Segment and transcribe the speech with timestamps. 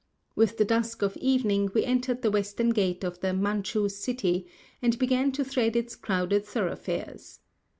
[0.35, 4.47] With the dusk of evening we entered the western gate of the "Manchu City,"
[4.81, 7.37] and began to thread its crowded thoroughfares.